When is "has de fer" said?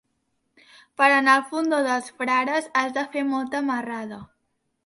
2.83-3.25